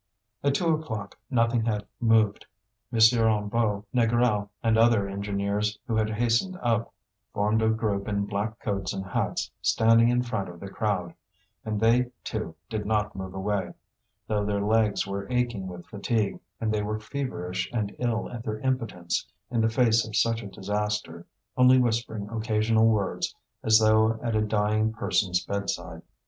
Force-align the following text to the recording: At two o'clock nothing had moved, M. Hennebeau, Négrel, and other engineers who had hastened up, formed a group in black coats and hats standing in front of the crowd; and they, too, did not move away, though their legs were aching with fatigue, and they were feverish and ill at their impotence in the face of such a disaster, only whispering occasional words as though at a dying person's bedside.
At 0.43 0.55
two 0.55 0.69
o'clock 0.73 1.19
nothing 1.29 1.65
had 1.65 1.85
moved, 1.99 2.47
M. 2.91 2.97
Hennebeau, 2.97 3.85
Négrel, 3.93 4.49
and 4.63 4.75
other 4.75 5.07
engineers 5.07 5.77
who 5.85 5.95
had 5.95 6.09
hastened 6.09 6.57
up, 6.59 6.91
formed 7.35 7.61
a 7.61 7.69
group 7.69 8.07
in 8.07 8.25
black 8.25 8.57
coats 8.57 8.93
and 8.93 9.05
hats 9.05 9.51
standing 9.61 10.09
in 10.09 10.23
front 10.23 10.49
of 10.49 10.59
the 10.59 10.69
crowd; 10.71 11.13
and 11.63 11.79
they, 11.79 12.09
too, 12.23 12.55
did 12.67 12.83
not 12.87 13.15
move 13.15 13.35
away, 13.35 13.73
though 14.25 14.43
their 14.43 14.59
legs 14.65 15.05
were 15.05 15.27
aching 15.31 15.67
with 15.67 15.85
fatigue, 15.85 16.39
and 16.59 16.73
they 16.73 16.81
were 16.81 16.99
feverish 16.99 17.69
and 17.71 17.95
ill 17.99 18.27
at 18.31 18.41
their 18.43 18.57
impotence 18.61 19.27
in 19.51 19.61
the 19.61 19.69
face 19.69 20.03
of 20.03 20.15
such 20.15 20.41
a 20.41 20.47
disaster, 20.47 21.27
only 21.57 21.77
whispering 21.77 22.27
occasional 22.29 22.87
words 22.87 23.35
as 23.61 23.77
though 23.77 24.19
at 24.23 24.35
a 24.35 24.41
dying 24.41 24.91
person's 24.91 25.45
bedside. 25.45 26.01